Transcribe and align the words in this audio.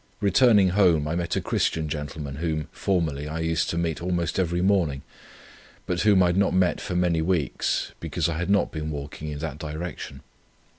Returning 0.19 0.69
home 0.69 1.07
I 1.07 1.15
met 1.15 1.35
a 1.35 1.41
Christian 1.41 1.87
gentleman 1.87 2.37
whom 2.37 2.67
formerly 2.71 3.27
I 3.27 3.37
used 3.41 3.69
to 3.69 3.77
meet 3.77 4.01
almost 4.01 4.39
every 4.39 4.63
morning, 4.63 5.03
but 5.85 6.01
whom 6.01 6.23
I 6.23 6.29
had 6.29 6.37
not 6.37 6.55
met 6.55 6.81
for 6.81 6.95
many 6.95 7.21
weeks, 7.21 7.91
because 7.99 8.27
I 8.27 8.39
had 8.39 8.49
not 8.49 8.71
been 8.71 8.89
walking 8.89 9.27
in 9.31 9.37
that 9.37 9.59
direction. 9.59 10.21